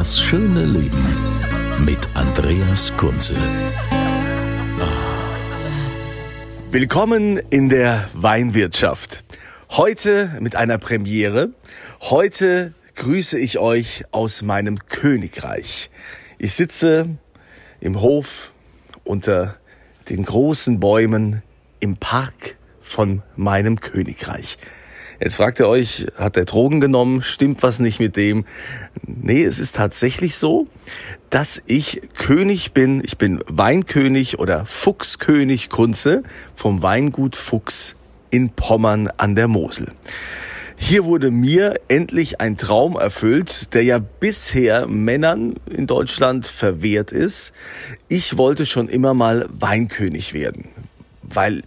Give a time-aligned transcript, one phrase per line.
[0.00, 1.04] Das schöne Leben
[1.84, 3.34] mit Andreas Kunze.
[6.70, 9.24] Willkommen in der Weinwirtschaft.
[9.68, 11.50] Heute mit einer Premiere.
[12.00, 15.90] Heute grüße ich euch aus meinem Königreich.
[16.38, 17.18] Ich sitze
[17.78, 18.52] im Hof
[19.04, 19.56] unter
[20.08, 21.42] den großen Bäumen
[21.78, 24.56] im Park von meinem Königreich.
[25.22, 27.20] Jetzt fragt ihr euch, hat er Drogen genommen?
[27.20, 28.46] Stimmt was nicht mit dem?
[29.06, 30.66] Nee, es ist tatsächlich so,
[31.28, 33.02] dass ich König bin.
[33.04, 36.22] Ich bin Weinkönig oder Fuchskönig Kunze
[36.56, 37.96] vom Weingut Fuchs
[38.30, 39.92] in Pommern an der Mosel.
[40.76, 47.52] Hier wurde mir endlich ein Traum erfüllt, der ja bisher Männern in Deutschland verwehrt ist.
[48.08, 50.70] Ich wollte schon immer mal Weinkönig werden,
[51.20, 51.62] weil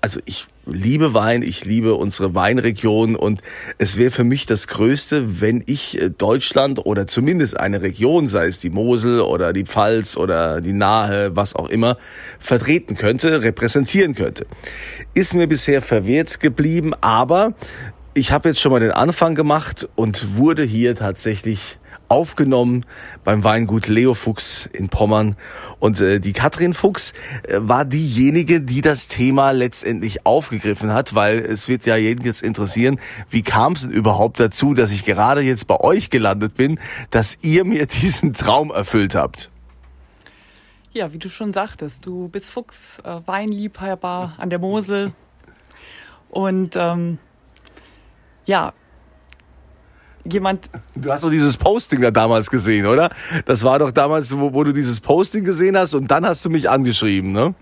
[0.00, 3.42] also ich liebe Wein, ich liebe unsere Weinregion und
[3.78, 8.46] es wäre für mich das Größte, wenn ich äh, Deutschland oder zumindest eine Region, sei
[8.46, 11.96] es die Mosel oder die Pfalz oder die Nahe, was auch immer,
[12.38, 14.46] vertreten könnte, repräsentieren könnte.
[15.14, 17.54] Ist mir bisher verwehrt geblieben, aber
[18.14, 21.78] ich habe jetzt schon mal den Anfang gemacht und wurde hier tatsächlich
[22.10, 22.84] aufgenommen
[23.24, 25.36] beim Weingut Leo Fuchs in Pommern.
[25.78, 27.12] Und äh, die Katrin Fuchs
[27.44, 32.42] äh, war diejenige, die das Thema letztendlich aufgegriffen hat, weil es wird ja jeden jetzt
[32.42, 32.98] interessieren,
[33.30, 36.80] wie kam es denn überhaupt dazu, dass ich gerade jetzt bei euch gelandet bin,
[37.10, 39.50] dass ihr mir diesen Traum erfüllt habt.
[40.92, 45.12] Ja, wie du schon sagtest, du bist Fuchs, äh, Weinliebhaber an der Mosel.
[46.28, 47.18] Und ähm,
[48.46, 48.72] ja,
[50.24, 50.68] jemand.
[50.94, 53.10] Du hast doch dieses Posting da damals gesehen, oder?
[53.44, 56.50] Das war doch damals, wo, wo du dieses Posting gesehen hast und dann hast du
[56.50, 57.54] mich angeschrieben, ne?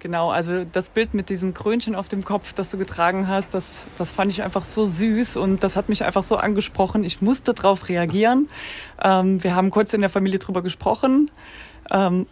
[0.00, 3.64] Genau, also das Bild mit diesem Krönchen auf dem Kopf, das du getragen hast, das,
[3.96, 7.02] das fand ich einfach so süß und das hat mich einfach so angesprochen.
[7.02, 8.48] Ich musste darauf reagieren.
[9.02, 11.30] Ähm, wir haben kurz in der Familie drüber gesprochen
[11.90, 12.26] ähm,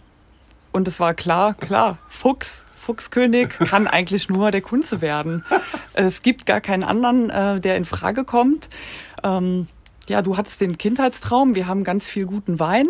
[0.73, 5.45] und es war klar, klar, Fuchs, Fuchskönig kann eigentlich nur der Kunze werden.
[5.93, 8.69] Es gibt gar keinen anderen, äh, der in Frage kommt.
[9.27, 9.67] Ähm,
[10.09, 11.55] ja, du hattest den Kindheitstraum.
[11.55, 12.87] Wir haben ganz viel guten Wein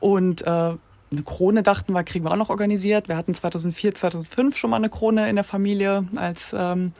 [0.00, 0.50] und äh,
[1.12, 3.08] eine Krone dachten wir, kriegen wir auch noch organisiert.
[3.08, 6.92] Wir hatten 2004, 2005 schon mal eine Krone in der Familie, als ähm,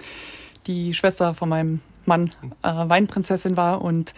[0.66, 2.31] die Schwester von meinem Mann
[2.62, 3.82] äh, Weinprinzessin war.
[3.82, 4.14] Und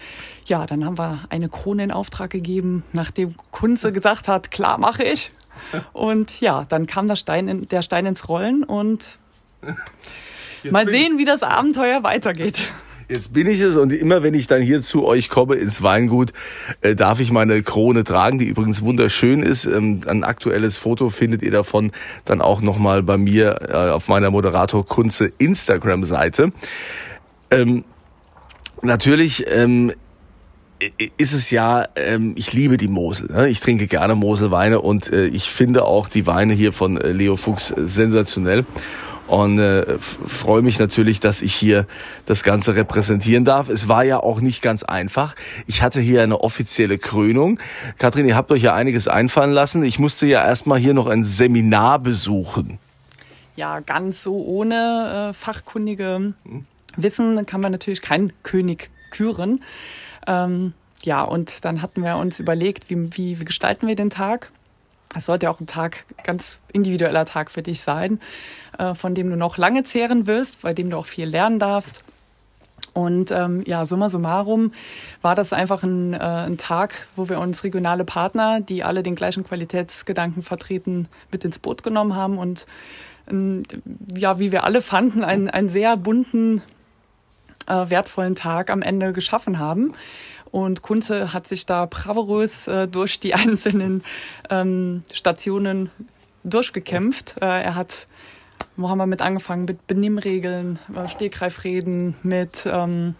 [0.46, 5.04] ja, dann haben wir eine Krone in Auftrag gegeben, nachdem Kunze gesagt hat, klar mache
[5.04, 5.32] ich.
[5.92, 9.19] Und ja, dann kam der Stein, in, der Stein ins Rollen und
[10.62, 12.60] Jetzt mal sehen, wie das Abenteuer weitergeht.
[13.08, 16.34] Jetzt bin ich es und immer wenn ich dann hier zu euch komme ins Weingut,
[16.82, 19.64] äh, darf ich meine Krone tragen, die übrigens wunderschön ist.
[19.64, 21.91] Ähm, ein aktuelles Foto findet ihr davon
[22.26, 26.52] dann auch nochmal bei mir äh, auf meiner Moderator Kunze Instagram-Seite.
[27.50, 27.84] Ähm,
[28.82, 29.92] natürlich ähm,
[31.16, 33.32] ist es ja, ähm, ich liebe die Mosel.
[33.32, 33.48] Ne?
[33.48, 37.36] Ich trinke gerne Moselweine und äh, ich finde auch die Weine hier von äh, Leo
[37.36, 38.66] Fuchs sensationell.
[39.28, 41.87] Und äh, freue mich natürlich, dass ich hier
[42.25, 43.69] das Ganze repräsentieren darf.
[43.69, 45.34] Es war ja auch nicht ganz einfach.
[45.66, 47.61] Ich hatte hier eine offizielle Krönung.
[47.99, 49.84] Kathrin, ihr habt euch ja einiges einfallen lassen.
[49.84, 52.78] Ich musste ja erstmal hier noch ein Seminar besuchen.
[53.55, 56.33] Ja, ganz so ohne äh, fachkundige
[56.97, 59.62] Wissen kann man natürlich keinen König küren.
[60.27, 60.72] Ähm,
[61.03, 64.50] ja, und dann hatten wir uns überlegt, wie, wie, wie gestalten wir den Tag?
[65.14, 68.20] Es sollte ja auch ein Tag, ganz individueller Tag für dich sein,
[68.78, 72.04] äh, von dem du noch lange zehren wirst, bei dem du auch viel lernen darfst.
[72.92, 74.72] Und ähm, ja, summa summarum
[75.20, 79.14] war das einfach ein, äh, ein Tag, wo wir uns regionale Partner, die alle den
[79.14, 82.66] gleichen Qualitätsgedanken vertreten, mit ins Boot genommen haben und
[83.28, 83.62] ähm,
[84.16, 86.62] ja, wie wir alle fanden, einen, einen sehr bunten,
[87.66, 89.92] äh, wertvollen Tag am Ende geschaffen haben.
[90.50, 94.02] Und Kunze hat sich da bravourös äh, durch die einzelnen
[94.50, 95.90] ähm, Stationen
[96.44, 97.36] durchgekämpft.
[97.40, 98.06] Äh, er hat,
[98.76, 99.64] wo haben wir mit angefangen?
[99.64, 103.14] Mit Benimmregeln, äh, Stegreifreden, mit ähm,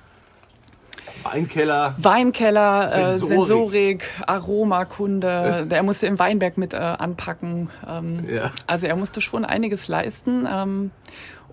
[1.23, 1.95] Weinkeller.
[1.99, 3.19] Weinkeller, Sensorik.
[3.19, 5.67] Sensorik, äh, Sensorik Aromakunde.
[5.71, 7.71] Er musste im Weinberg mit äh, anpacken.
[7.87, 8.53] Ähm, Ja.
[8.67, 10.47] Also er musste schon einiges leisten.
[10.51, 10.91] Ähm,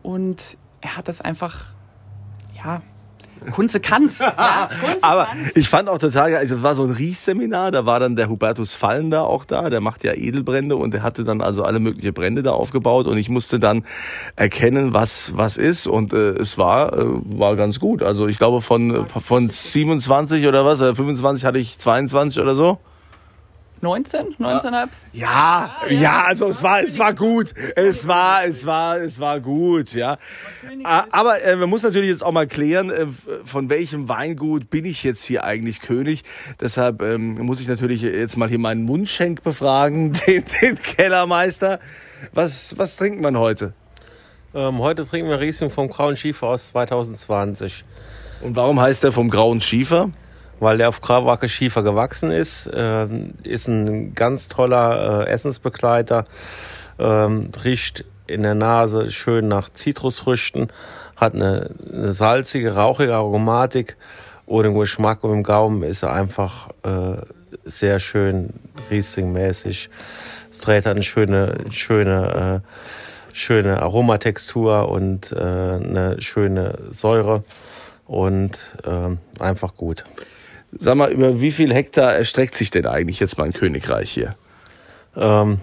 [0.03, 1.65] und er hat das einfach,
[2.55, 2.81] ja,
[3.51, 4.19] Kunze kann's.
[4.19, 5.51] ja, Kunze Aber kann's.
[5.55, 8.29] ich fand auch total geil, also es war so ein Riechseminar, da war dann der
[8.29, 11.79] Hubertus Fallen da auch da, der macht ja Edelbrände und der hatte dann also alle
[11.79, 13.85] möglichen Brände da aufgebaut und ich musste dann
[14.35, 18.03] erkennen, was was ist und äh, es war äh, war ganz gut.
[18.03, 22.79] Also ich glaube von von 27 oder was, äh, 25 hatte ich 22 oder so.
[23.81, 24.87] 19, 19,5?
[25.13, 27.53] Ja, ja, also es war, es war gut.
[27.75, 30.17] Es war, es war, es war gut, ja.
[30.83, 33.07] Ah, Aber äh, man muss natürlich jetzt auch mal klären, äh,
[33.43, 36.23] von welchem Weingut bin ich jetzt hier eigentlich König.
[36.59, 41.79] Deshalb ähm, muss ich natürlich jetzt mal hier meinen Mundschenk befragen, den, den Kellermeister.
[42.33, 43.73] Was, was trinkt man heute?
[44.53, 47.83] Ähm, heute trinken wir Riesling vom Grauen Schiefer aus 2020,
[48.41, 50.09] Und warum heißt der vom grauen Schiefer?
[50.59, 52.69] Weil der auf Grauwacke Schiefer gewachsen ist.
[52.73, 56.25] Ähm, ist ein ganz toller äh, Essensbegleiter.
[56.97, 60.69] Ähm, riecht in der Nase schön nach Zitrusfrüchten,
[61.15, 63.97] hat eine, eine salzige, rauchige Aromatik
[64.45, 67.17] und im Geschmack und im Gaumen ist er einfach äh,
[67.63, 68.53] sehr schön
[68.89, 69.89] Riesling-mäßig.
[70.51, 77.43] Es trägt eine schöne, schöne, äh, schöne Aromatextur und äh, eine schöne Säure
[78.05, 80.03] und ähm, einfach gut.
[80.71, 84.35] Sag mal, über wie viel Hektar erstreckt sich denn eigentlich jetzt mein Königreich hier?
[85.15, 85.59] Ähm,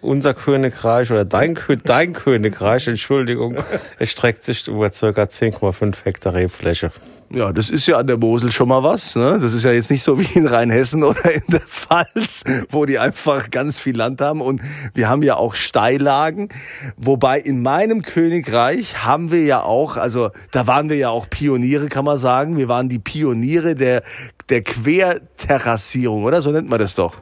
[0.00, 3.56] unser Königreich oder dein, dein Königreich, Entschuldigung,
[3.98, 6.90] erstreckt sich über circa 10,5 Hektar Rebfläche.
[7.28, 9.16] Ja, das ist ja an der Mosel schon mal was.
[9.16, 9.38] Ne?
[9.40, 13.00] Das ist ja jetzt nicht so wie in Rheinhessen oder in der Pfalz, wo die
[13.00, 14.40] einfach ganz viel Land haben.
[14.40, 14.60] Und
[14.94, 16.50] wir haben ja auch Steillagen.
[16.96, 21.88] Wobei in meinem Königreich haben wir ja auch, also da waren wir ja auch Pioniere,
[21.88, 22.56] kann man sagen.
[22.56, 24.04] Wir waren die Pioniere der,
[24.48, 26.42] der Querterrassierung, oder?
[26.42, 27.16] So nennt man das doch.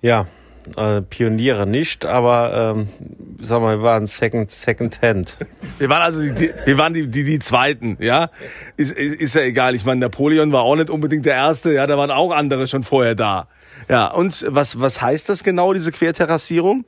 [0.00, 0.26] Ja,
[0.76, 2.88] äh, Pioniere nicht, aber ähm,
[3.40, 5.36] sag mal, wir waren Second, Second Hand.
[5.78, 8.30] Wir waren also die, wir waren die, die, die Zweiten, ja.
[8.76, 9.74] Ist, ist, ist ja egal.
[9.74, 11.86] Ich meine, Napoleon war auch nicht unbedingt der Erste, ja.
[11.86, 13.48] Da waren auch andere schon vorher da.
[13.88, 16.84] Ja, und was, was heißt das genau, diese Querterrassierung?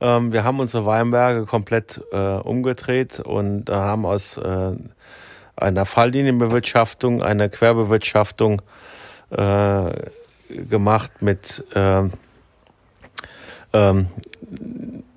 [0.00, 4.72] Ähm, wir haben unsere Weinberge komplett äh, umgedreht und äh, haben aus äh,
[5.56, 8.62] einer Falllinienbewirtschaftung eine Querbewirtschaftung
[9.30, 9.90] äh,
[10.48, 12.12] gemacht mit ähm,
[13.72, 14.08] ähm,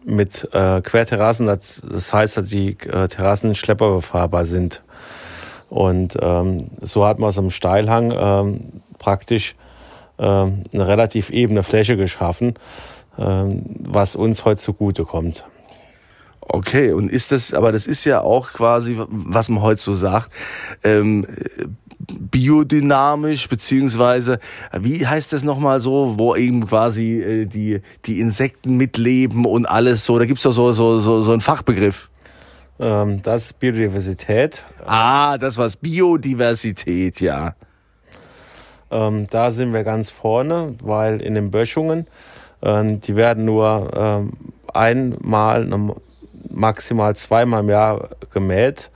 [0.03, 1.47] mit äh, Querterrassen.
[1.47, 4.83] Das, das heißt, dass die äh, Terrassen schlepperbefahrbar sind.
[5.69, 9.55] Und ähm, so hat man aus einem Steilhang ähm, praktisch
[10.19, 12.53] ähm, eine relativ ebene Fläche geschaffen,
[13.17, 15.45] ähm, was uns heute zugute kommt.
[16.41, 20.29] Okay, und ist das, aber das ist ja auch quasi, was man heute so sagt,
[20.83, 21.25] ähm,
[22.07, 24.39] biodynamisch, beziehungsweise,
[24.77, 30.05] wie heißt das nochmal so, wo eben quasi äh, die, die Insekten mitleben und alles
[30.05, 32.09] so, da gibt's doch so, so, so, so einen Fachbegriff.
[32.79, 34.65] Ähm, das ist Biodiversität.
[34.85, 37.55] Ah, das war's, Biodiversität, ja.
[38.91, 42.07] Ähm, da sind wir ganz vorne, weil in den Böschungen,
[42.61, 44.33] ähm, die werden nur ähm,
[44.73, 45.67] einmal,
[46.49, 48.91] maximal zweimal im Jahr gemäht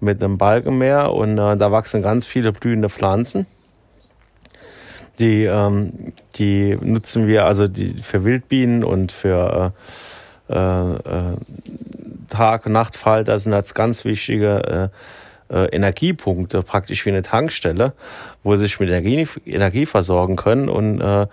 [0.00, 3.46] mit einem Balkenmeer und äh, da wachsen ganz viele blühende Pflanzen.
[5.18, 9.72] Die, ähm, die nutzen wir also die für Wildbienen und für
[10.48, 11.36] äh, äh,
[12.28, 14.90] Tag- und Nachtfalter sind das ganz wichtige
[15.50, 17.92] äh, äh, Energiepunkte, praktisch wie eine Tankstelle,
[18.42, 21.26] wo sie sich mit Energie, Energie versorgen können und äh,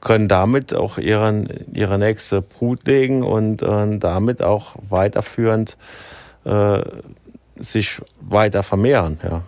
[0.00, 5.76] können damit auch ihren, ihre nächste Brut legen und äh, damit auch weiterführend
[6.44, 6.80] äh,
[7.60, 9.18] sich weiter vermehren.
[9.22, 9.42] Ja.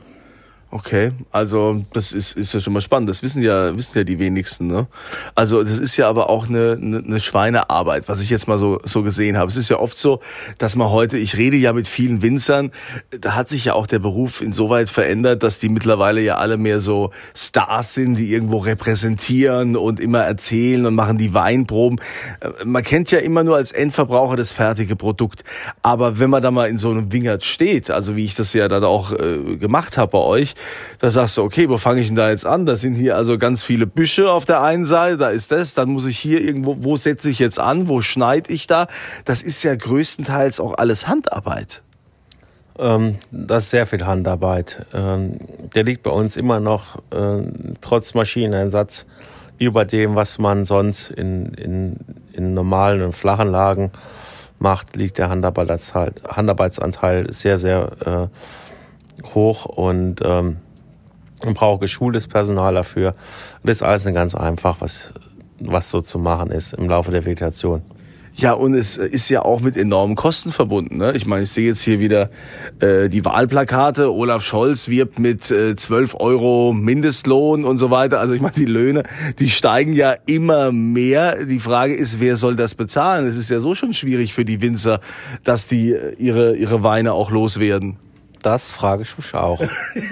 [0.75, 3.11] Okay, also das ist, ist ja schon mal spannend.
[3.11, 4.69] Das wissen ja, wissen ja die wenigsten.
[4.69, 4.87] Ne?
[5.35, 8.81] Also das ist ja aber auch eine, eine, eine Schweinearbeit, was ich jetzt mal so,
[8.83, 9.51] so gesehen habe.
[9.51, 10.21] Es ist ja oft so,
[10.57, 12.73] dass man heute, ich rede ja mit vielen Winzern,
[13.11, 16.81] da hat sich ja auch der Beruf insoweit verändert, dass die mittlerweile ja alle mehr
[16.81, 22.01] so Stars sind, die irgendwo repräsentieren und immer erzählen und machen die Weinproben.
[22.41, 25.45] Äh, Man kennt ja immer nur als Endverbraucher das fertige Produkt.
[25.83, 28.69] Aber wenn man da mal in so einem Wingert steht, also wie ich das ja
[28.69, 30.55] dann auch äh, gemacht habe bei euch,
[30.99, 32.67] da sagst du, okay, wo fange ich denn da jetzt an?
[32.67, 35.91] Da sind hier also ganz viele Büsche auf der einen Seite, da ist das, dann
[35.91, 38.87] muss ich hier irgendwo, wo setze ich jetzt an, wo schneide ich da?
[39.25, 41.83] Das ist ja größtenteils auch alles Handarbeit.
[42.79, 44.87] Ähm, das ist sehr viel Handarbeit.
[44.95, 45.39] Ähm,
[45.75, 47.43] der liegt bei uns immer noch äh,
[47.81, 49.07] trotz Maschineneinsatz
[49.59, 51.97] über dem, was man sonst in, in,
[52.33, 53.93] in normalen und flachen Lagen
[54.59, 58.29] macht, liegt der Handarbeitsanteil, sehr, sehr äh,
[59.35, 60.59] hoch und ähm,
[61.45, 63.15] Man braucht geschultes Personal dafür.
[63.65, 65.13] Das ist alles nicht ganz einfach, was,
[65.59, 67.83] was so zu machen ist im Laufe der Vegetation.
[68.35, 70.97] Ja, und es ist ja auch mit enormen Kosten verbunden.
[70.97, 71.13] Ne?
[71.15, 72.31] Ich meine, ich sehe jetzt hier wieder
[72.81, 74.11] äh, die Wahlplakate.
[74.11, 78.21] Olaf Scholz wirbt mit äh, 12 Euro Mindestlohn und so weiter.
[78.21, 79.03] Also ich meine, die Löhne,
[79.39, 81.45] die steigen ja immer mehr.
[81.45, 83.27] Die Frage ist, wer soll das bezahlen?
[83.27, 85.01] Es ist ja so schon schwierig für die Winzer,
[85.45, 87.99] dass die äh, ihre, ihre Weine auch loswerden.
[88.43, 89.61] Das frage ich mich auch.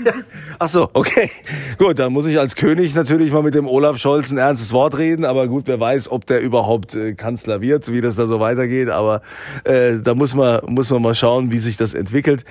[0.59, 1.31] Ach so, okay.
[1.79, 4.97] Gut, dann muss ich als König natürlich mal mit dem Olaf Scholz ein ernstes Wort
[4.99, 5.25] reden.
[5.25, 8.89] Aber gut, wer weiß, ob der überhaupt äh, Kanzler wird, wie das da so weitergeht.
[8.89, 9.23] Aber
[9.65, 12.45] äh, da muss man, muss man mal schauen, wie sich das entwickelt.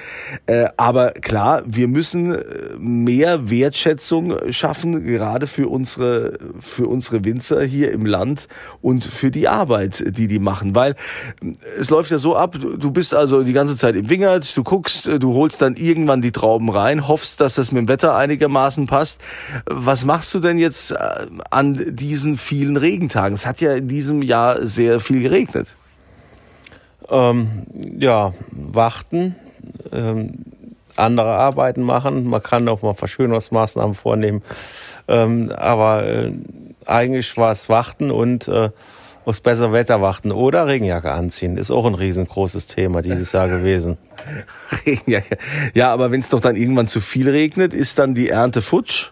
[0.47, 2.41] Äh, aber klar, wir müssen äh,
[2.77, 8.49] mehr Wertschätzung schaffen, gerade für unsere, für unsere Winzer hier im Land
[8.81, 10.75] und für die Arbeit, die die machen.
[10.75, 10.91] Weil
[11.41, 14.63] äh, es läuft ja so ab, du bist also die ganze Zeit im Wingert, du
[14.63, 18.15] guckst, du holst dann dann irgendwann die Trauben rein, hoffst, dass das mit dem Wetter
[18.15, 19.21] einigermaßen passt.
[19.65, 20.97] Was machst du denn jetzt äh,
[21.51, 23.33] an diesen vielen Regentagen?
[23.33, 25.75] Es hat ja in diesem Jahr sehr viel geregnet.
[27.09, 27.63] Ähm,
[27.97, 29.35] ja, warten,
[29.91, 30.45] ähm,
[30.95, 32.25] andere Arbeiten machen.
[32.25, 34.43] Man kann auch mal Verschönerungsmaßnahmen vornehmen.
[35.07, 36.31] Ähm, aber äh,
[36.85, 38.69] eigentlich war es warten und äh,
[39.25, 41.57] aufs bessere Wetter warten oder Regenjacke anziehen.
[41.57, 43.97] Ist auch ein riesengroßes Thema dieses Jahr gewesen.
[44.85, 45.37] Regenjacke.
[45.73, 49.11] Ja, aber wenn es doch dann irgendwann zu viel regnet, ist dann die Ernte futsch?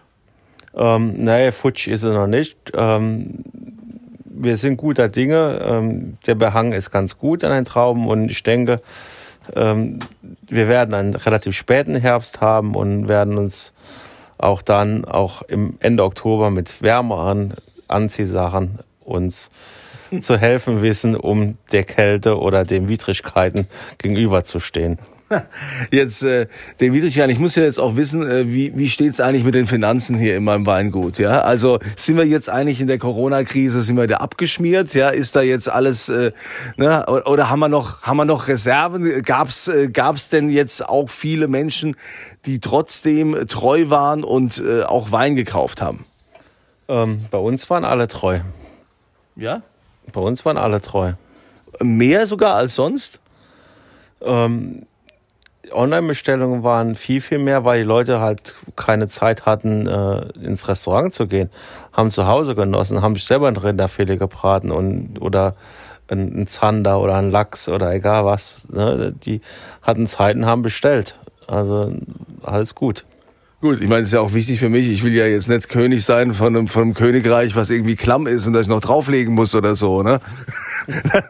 [0.76, 2.58] Ähm, naja, futsch ist sie noch nicht.
[2.74, 3.44] Ähm,
[4.26, 5.60] wir sind guter Dinge.
[5.64, 8.82] Ähm, der Behang ist ganz gut an den Trauben und ich denke,
[9.56, 10.00] ähm,
[10.48, 13.74] wir werden einen relativ späten Herbst haben und werden uns
[14.38, 17.56] auch dann auch im Ende Oktober mit wärmeren
[17.88, 19.50] Anziehsachen uns
[20.20, 25.00] zu helfen wissen, um der Kälte oder den Widrigkeiten gegenüberzustehen.
[25.92, 26.48] Jetzt äh,
[26.80, 29.68] den Widrigkeiten, ich muss ja jetzt auch wissen, äh, wie, wie steht's eigentlich mit den
[29.68, 31.18] Finanzen hier in meinem Weingut?
[31.18, 34.94] Ja, also sind wir jetzt eigentlich in der Corona-Krise, sind wir da abgeschmiert?
[34.94, 36.32] Ja, ist da jetzt alles, äh,
[36.78, 37.06] ne?
[37.08, 39.22] oder haben wir noch, haben wir noch Reserven?
[39.24, 41.98] Gab's, äh, gab's denn jetzt auch viele Menschen,
[42.46, 46.06] die trotzdem treu waren und äh, auch Wein gekauft haben?
[46.88, 48.40] Ähm, bei uns waren alle treu.
[49.38, 49.62] Ja?
[50.12, 51.14] Bei uns waren alle treu.
[51.82, 53.20] Mehr sogar als sonst?
[54.22, 54.86] Ähm,
[55.72, 61.14] Online-Bestellungen waren viel, viel mehr, weil die Leute halt keine Zeit hatten, äh, ins Restaurant
[61.14, 61.50] zu gehen.
[61.94, 65.56] Haben zu Hause genossen, haben sich selber ein Rinderfilet gebraten und, oder
[66.08, 68.68] ein, ein Zander oder ein Lachs oder egal was.
[68.70, 69.14] Ne?
[69.24, 69.42] Die
[69.82, 71.20] hatten Zeit und haben bestellt.
[71.48, 71.94] Also
[72.44, 73.06] alles gut.
[73.60, 74.88] Gut, ich meine, es ist ja auch wichtig für mich.
[74.88, 78.28] Ich will ja jetzt nicht König sein von einem, von einem Königreich, was irgendwie klamm
[78.28, 80.20] ist und das ich noch drauflegen muss oder so, ne?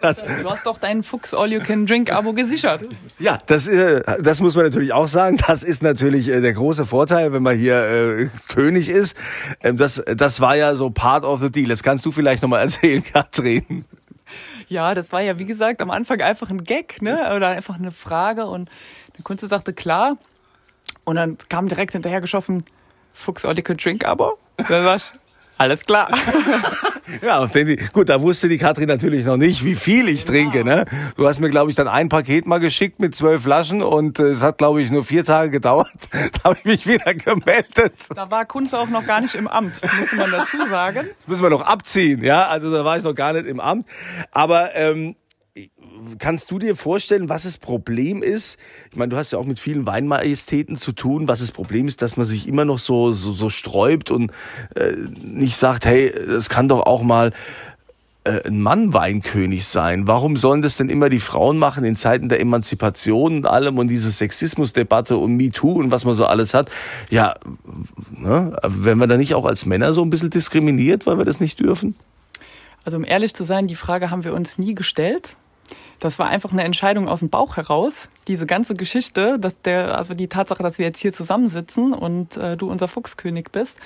[0.03, 2.83] Das, du hast doch deinen Fuchs All You Can Drink Abo gesichert.
[3.17, 5.37] Ja, das, äh, das muss man natürlich auch sagen.
[5.47, 9.17] Das ist natürlich äh, der große Vorteil, wenn man hier äh, König ist.
[9.63, 11.69] Ähm, das, das war ja so part of the deal.
[11.69, 13.85] Das kannst du vielleicht nochmal erzählen, Katrin.
[14.67, 17.33] Ja, das war ja, wie gesagt, am Anfang einfach ein Gag, ne?
[17.35, 18.69] Oder einfach eine Frage und
[19.17, 20.17] der Kunze sagte, klar,
[21.07, 22.65] und dann kam direkt hinterher geschossen,
[23.13, 24.37] Fuchs Audico Drink Abo.
[24.57, 25.13] Dann war ich,
[25.57, 26.09] alles klar.
[27.21, 30.65] ja, auf den, gut, da wusste die Katrin natürlich noch nicht, wie viel ich trinke.
[30.65, 30.83] Ne?
[31.15, 34.23] Du hast mir, glaube ich, dann ein Paket mal geschickt mit zwölf Flaschen und äh,
[34.23, 35.87] es hat, glaube ich, nur vier Tage gedauert.
[36.11, 37.93] da habe ich mich wieder gemeldet.
[38.13, 41.07] Da war Kunze auch noch gar nicht im Amt, musste man dazu sagen.
[41.19, 42.47] Das müssen wir noch abziehen, ja.
[42.47, 43.87] Also da war ich noch gar nicht im Amt.
[44.31, 45.15] Aber ähm,
[46.19, 48.59] kannst du dir vorstellen, was das Problem ist?
[48.91, 51.27] Ich meine, du hast ja auch mit vielen Weinmajestäten zu tun.
[51.27, 54.31] Was das Problem ist, dass man sich immer noch so, so, so sträubt und
[54.75, 57.31] äh, nicht sagt, hey, es kann doch auch mal
[58.27, 60.07] äh, ein Mann Weinkönig sein.
[60.07, 63.87] Warum sollen das denn immer die Frauen machen in Zeiten der Emanzipation und allem und
[63.87, 66.69] diese Sexismusdebatte und MeToo und was man so alles hat?
[67.09, 67.35] Ja,
[68.11, 68.55] ne?
[68.63, 71.59] wenn wir da nicht auch als Männer so ein bisschen diskriminiert, weil wir das nicht
[71.59, 71.95] dürfen?
[72.83, 75.35] Also um ehrlich zu sein, die Frage haben wir uns nie gestellt.
[75.99, 78.09] Das war einfach eine Entscheidung aus dem Bauch heraus.
[78.27, 82.55] Diese ganze Geschichte, dass der, also die Tatsache, dass wir jetzt hier zusammensitzen und äh,
[82.55, 83.79] du unser Fuchskönig bist.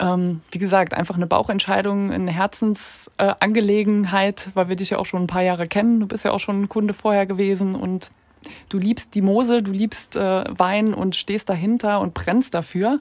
[0.00, 5.24] Ähm, wie gesagt, einfach eine Bauchentscheidung, eine Herzensangelegenheit, äh, weil wir dich ja auch schon
[5.24, 5.98] ein paar Jahre kennen.
[6.00, 8.12] Du bist ja auch schon ein Kunde vorher gewesen und
[8.68, 13.00] du liebst die Mosel, du liebst äh, Wein und stehst dahinter und brennst dafür.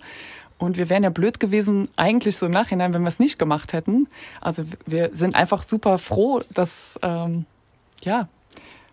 [0.58, 3.74] Und wir wären ja blöd gewesen, eigentlich so im Nachhinein, wenn wir es nicht gemacht
[3.74, 4.08] hätten.
[4.42, 7.46] Also wir sind einfach super froh, dass ähm,
[8.04, 8.28] ja,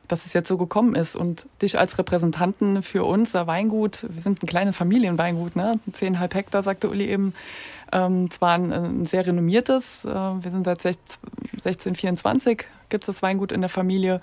[0.09, 4.43] dass es jetzt so gekommen ist und dich als Repräsentanten für unser Weingut, wir sind
[4.43, 5.81] ein kleines Familienweingut, ne?
[5.93, 7.35] zehnhalb Hektar, sagte Uli eben,
[7.93, 13.53] ähm, zwar ein, ein, sehr renommiertes, äh, wir sind seit 1624, gibt es das Weingut
[13.53, 14.21] in der Familie,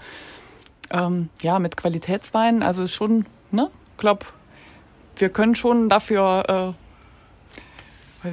[0.92, 4.26] ähm, ja, mit Qualitätswein, also schon, ne, glaub,
[5.16, 6.81] wir können schon dafür äh,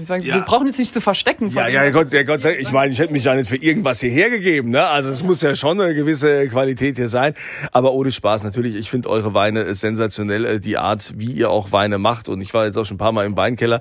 [0.02, 0.34] sagen, Ja.
[0.36, 1.48] wir brauchen jetzt nicht zu verstecken.
[1.50, 3.56] Ja, ja, Gott, ja, Gott sei Dank, ich meine, ich hätte mich ja nicht für
[3.56, 4.86] irgendwas hierher gegeben, ne?
[4.86, 7.34] Also es muss ja schon eine gewisse Qualität hier sein.
[7.72, 11.72] Aber ohne Spaß, natürlich, ich finde eure Weine sensationell, äh, die Art, wie ihr auch
[11.72, 12.28] Weine macht.
[12.28, 13.80] Und ich war jetzt auch schon ein paar Mal im Weinkeller.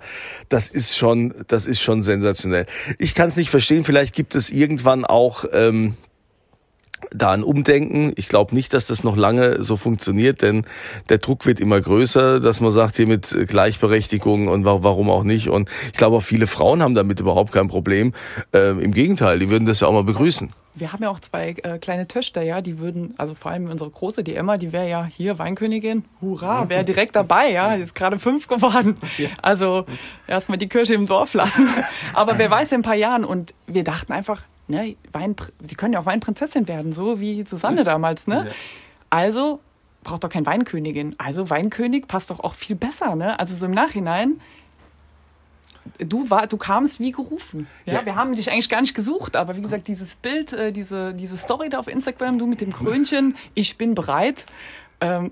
[0.50, 2.66] Das ist schon, das ist schon sensationell.
[3.00, 5.46] Ich kann es nicht verstehen, vielleicht gibt es irgendwann auch.
[5.54, 5.96] Ähm,
[7.12, 8.12] da ein Umdenken.
[8.16, 10.66] Ich glaube nicht, dass das noch lange so funktioniert, denn
[11.10, 15.24] der Druck wird immer größer, dass man sagt, hier mit Gleichberechtigung und wa- warum auch
[15.24, 15.50] nicht.
[15.50, 18.14] Und ich glaube auch viele Frauen haben damit überhaupt kein Problem.
[18.54, 20.50] Ähm, Im Gegenteil, die würden das ja auch mal begrüßen.
[20.76, 23.90] Wir haben ja auch zwei äh, kleine Töchter, ja, die würden, also vor allem unsere
[23.90, 26.06] große, die Emma, die wäre ja hier Weinkönigin.
[26.22, 28.98] Hurra, wäre direkt dabei, ja, die ist gerade fünf geworden.
[29.42, 29.86] Also
[30.28, 31.68] erstmal die Kirche im Dorf lassen.
[32.14, 35.94] Aber wer weiß in ein paar Jahren und wir dachten einfach, ne, Wein, die können
[35.94, 38.52] ja auch Weinprinzessin werden, so wie Susanne damals, ne?
[39.10, 39.60] Also
[40.04, 41.16] braucht doch kein Weinkönigin.
[41.18, 43.40] Also Weinkönig passt doch auch viel besser, ne?
[43.40, 44.40] Also so im Nachhinein
[46.00, 47.68] du war, du kamst wie gerufen.
[47.86, 48.06] Ja, Ja.
[48.06, 51.38] wir haben dich eigentlich gar nicht gesucht, aber wie gesagt, dieses Bild, äh, diese, diese
[51.38, 54.46] Story da auf Instagram, du mit dem Krönchen, ich bin bereit.
[55.00, 55.32] Ähm,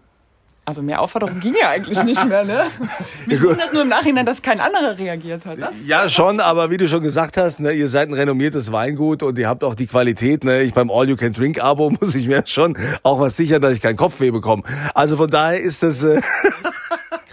[0.66, 2.64] also mehr Aufforderung ging ja eigentlich nicht mehr, ne?
[3.28, 5.62] Mich wundert nur im Nachhinein, dass kein anderer reagiert hat.
[5.62, 9.22] Das, Ja, schon, aber wie du schon gesagt hast, ne, ihr seid ein renommiertes Weingut
[9.22, 10.44] und ihr habt auch die Qualität.
[10.44, 13.62] Ne, ich beim All You Can Drink Abo muss ich mir schon auch was sichern,
[13.62, 14.64] dass ich keinen Kopfweh bekomme.
[14.96, 16.20] Also von daher ist das äh,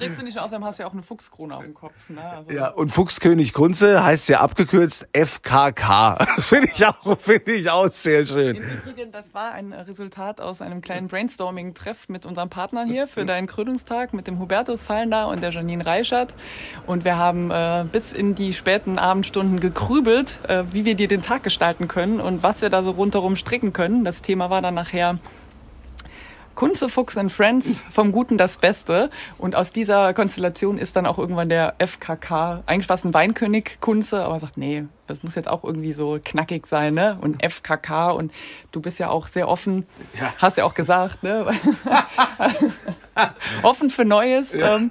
[0.02, 1.92] kriegst du nicht, außerdem hast du ja auch eine Fuchskrone auf dem Kopf.
[2.08, 2.20] Ne?
[2.22, 6.18] Also, ja und Fuchskönig Kunze heißt ja abgekürzt FKK.
[6.38, 8.56] Finde ich auch, finde ich auch sehr schön.
[8.56, 13.24] Im Übrigen, das war ein Resultat aus einem kleinen Brainstorming-Treff mit unseren Partnern hier für
[13.24, 16.34] deinen Krönungstag mit dem Hubertus Fallender und der Janine Reichert.
[16.86, 21.22] Und wir haben äh, bis in die späten Abendstunden gegrübelt, äh, wie wir dir den
[21.22, 24.04] Tag gestalten können und was wir da so rundherum stricken können.
[24.04, 25.18] Das Thema war dann nachher
[26.54, 29.10] Kunze, Fuchs and Friends, vom Guten das Beste.
[29.38, 33.78] Und aus dieser Konstellation ist dann auch irgendwann der FKK, eigentlich war es ein Weinkönig
[33.80, 37.18] Kunze, aber er sagt, nee, das muss jetzt auch irgendwie so knackig sein, ne?
[37.20, 38.32] Und FKK und
[38.70, 39.86] du bist ja auch sehr offen,
[40.38, 41.46] hast ja auch gesagt, ne?
[43.62, 44.54] offen für Neues.
[44.54, 44.90] Ähm,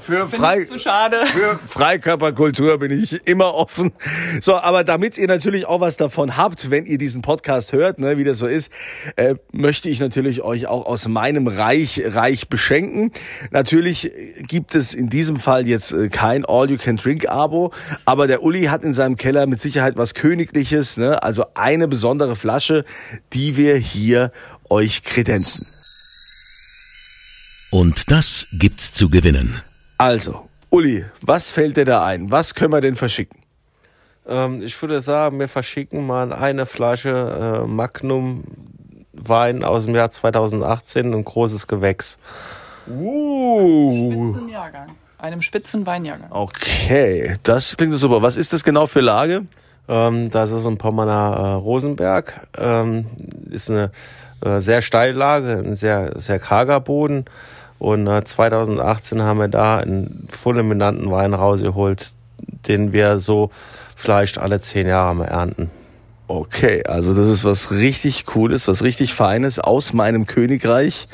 [0.00, 1.26] Für frei, ich zu schade.
[1.26, 3.92] Für Freikörperkultur bin ich immer offen.
[4.40, 8.18] So, aber damit ihr natürlich auch was davon habt, wenn ihr diesen Podcast hört, ne,
[8.18, 8.72] wie das so ist,
[9.16, 13.12] äh, möchte ich natürlich euch auch aus meinem Reich reich beschenken.
[13.50, 14.10] Natürlich
[14.46, 17.72] gibt es in diesem Fall jetzt äh, kein All-You-Can-Drink-Abo,
[18.04, 21.22] aber der Uli hat in seinem Keller mit Sicherheit was Königliches, ne?
[21.22, 22.84] also eine besondere Flasche,
[23.32, 24.32] die wir hier
[24.68, 25.66] euch kredenzen.
[27.70, 29.60] Und das gibt's zu gewinnen.
[29.98, 32.30] Also, Uli, was fällt dir da ein?
[32.30, 33.40] Was können wir denn verschicken?
[34.28, 38.44] Ähm, ich würde sagen, wir verschicken mal eine Flasche äh, Magnum
[39.12, 42.18] Wein aus dem Jahr 2018, ein großes Gewächs.
[42.88, 44.34] Uh.
[44.34, 44.88] Spitzenjahrgang.
[45.18, 46.30] Einem Spitzenweinjahrgang.
[46.30, 48.22] Okay, das klingt super.
[48.22, 49.46] Was ist das genau für Lage?
[49.88, 52.46] Ähm, das ist ein Pommerner äh, Rosenberg.
[52.56, 53.06] Ähm,
[53.50, 53.90] ist eine
[54.44, 57.24] äh, sehr steile Lage, ein sehr, sehr karger Boden.
[57.78, 62.08] Und äh, 2018 haben wir da einen fulminanten Wein rausgeholt,
[62.66, 63.50] den wir so
[63.96, 65.70] vielleicht alle zehn Jahre mal ernten.
[66.30, 71.08] Okay, also das ist was richtig Cooles, was richtig Feines aus meinem Königreich,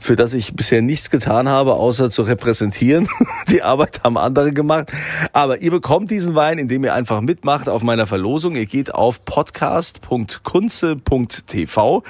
[0.00, 3.06] für das ich bisher nichts getan habe, außer zu repräsentieren.
[3.48, 4.90] Die Arbeit haben andere gemacht.
[5.32, 8.56] Aber ihr bekommt diesen Wein, indem ihr einfach mitmacht auf meiner Verlosung.
[8.56, 12.02] Ihr geht auf podcast.kunze.tv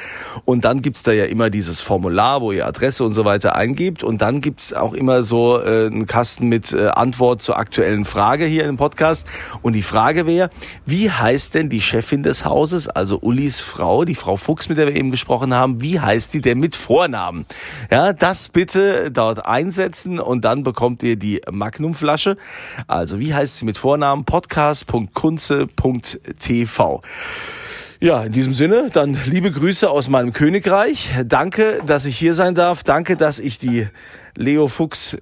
[0.47, 4.03] und dann gibt's da ja immer dieses Formular, wo ihr Adresse und so weiter eingebt.
[4.03, 8.47] Und dann gibt's auch immer so äh, einen Kasten mit äh, Antwort zur aktuellen Frage
[8.47, 9.27] hier im Podcast.
[9.61, 10.49] Und die Frage wäre,
[10.87, 14.87] wie heißt denn die Chefin des Hauses, also Ulis Frau, die Frau Fuchs, mit der
[14.87, 17.45] wir eben gesprochen haben, wie heißt die denn mit Vornamen?
[17.91, 22.37] Ja, das bitte dort einsetzen und dann bekommt ihr die Magnumflasche.
[22.87, 24.25] Also wie heißt sie mit Vornamen?
[24.25, 27.03] podcast.kunze.tv.
[27.99, 31.15] Ja, in diesem Sinne, dann liebe Grüße aus meinem Königreich.
[31.25, 32.85] Danke, dass ich hier sein darf.
[32.85, 33.89] Danke, dass ich die
[34.35, 35.17] Leo Fuchs,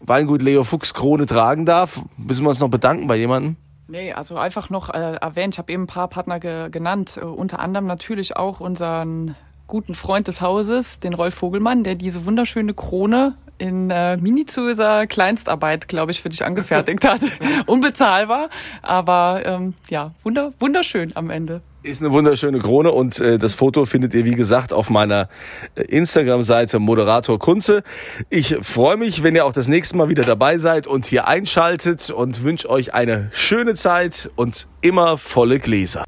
[0.00, 2.02] Weingut Leo Fuchs Krone tragen darf.
[2.18, 3.56] Müssen wir uns noch bedanken bei jemandem?
[3.86, 7.24] Nee, also einfach noch äh, erwähnt, ich habe eben ein paar Partner ge genannt, äh,
[7.24, 12.74] unter anderem natürlich auch unseren guten Freund des Hauses, den Rolf Vogelmann, der diese wunderschöne
[12.74, 17.20] Krone in äh, minutiöser Kleinstarbeit, glaube ich, für dich angefertigt hat.
[17.66, 18.50] Unbezahlbar,
[18.82, 21.62] aber ähm, ja, wunder wunderschön am Ende.
[21.84, 25.28] Ist eine wunderschöne Krone und äh, das Foto findet ihr, wie gesagt, auf meiner
[25.74, 27.82] äh, Instagram-Seite Moderator Kunze.
[28.30, 32.08] Ich freue mich, wenn ihr auch das nächste Mal wieder dabei seid und hier einschaltet
[32.08, 36.04] und wünsche euch eine schöne Zeit und immer volle Gläser.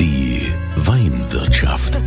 [0.00, 2.00] Die Weinwirtschaft.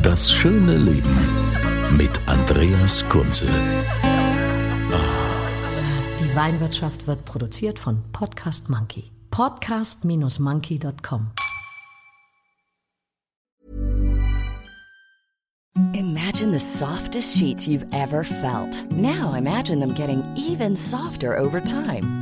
[0.00, 1.21] Das schöne Leben
[2.02, 3.46] mit Andreas Kunze.
[6.18, 9.12] Die Weinwirtschaft wird produziert von Podcast Monkey.
[9.30, 11.30] Podcast-monkey.com.
[15.94, 18.84] Imagine the softest sheets you've ever felt.
[18.90, 22.21] Now imagine them getting even softer over time.